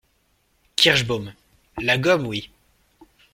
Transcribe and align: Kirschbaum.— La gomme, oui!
Kirschbaum.— 0.77 1.31
La 1.83 1.99
gomme, 1.99 2.25
oui! 2.25 2.49